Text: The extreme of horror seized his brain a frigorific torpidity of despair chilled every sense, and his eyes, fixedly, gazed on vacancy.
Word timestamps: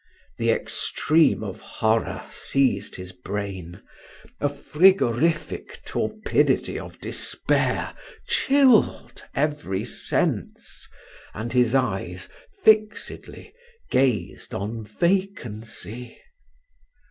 The 0.39 0.49
extreme 0.49 1.43
of 1.43 1.61
horror 1.61 2.25
seized 2.31 2.95
his 2.95 3.11
brain 3.11 3.83
a 4.39 4.49
frigorific 4.49 5.85
torpidity 5.85 6.79
of 6.79 6.99
despair 6.99 7.93
chilled 8.27 9.23
every 9.35 9.85
sense, 9.85 10.89
and 11.35 11.53
his 11.53 11.75
eyes, 11.75 12.29
fixedly, 12.63 13.53
gazed 13.91 14.55
on 14.55 14.83
vacancy. 14.85 16.17